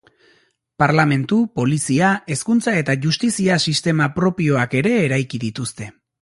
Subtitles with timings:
[0.83, 5.93] Parlementu, polizia, hezkuntza eta justizia sistema propioak ere eraiki dituzte.